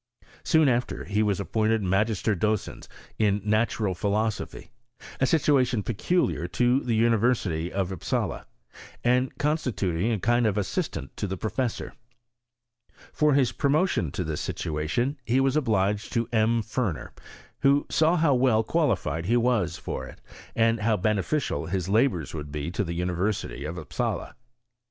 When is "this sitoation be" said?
14.23-15.39